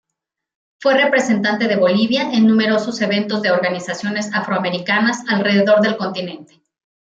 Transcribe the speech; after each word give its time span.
Fue 0.79 0.95
representante 0.95 1.67
de 1.67 1.75
Bolivia 1.75 2.31
en 2.31 2.47
numerosos 2.47 2.99
eventos 3.01 3.43
de 3.43 3.51
organizaciones 3.51 4.33
afroamericanas 4.33 5.23
alrededor 5.29 5.79
del 5.81 5.95
continente. 5.95 6.59